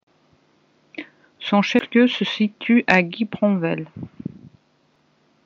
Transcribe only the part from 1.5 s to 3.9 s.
chef-lieu se situe à Guipronvel.